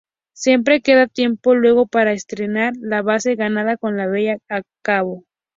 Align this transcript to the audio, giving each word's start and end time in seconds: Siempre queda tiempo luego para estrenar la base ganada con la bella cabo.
Siempre 0.33 0.81
queda 0.81 1.05
tiempo 1.05 1.53
luego 1.53 1.85
para 1.85 2.13
estrenar 2.13 2.73
la 2.79 3.03
base 3.03 3.35
ganada 3.35 3.77
con 3.77 3.97
la 3.97 4.07
bella 4.07 4.37
cabo. 4.81 5.25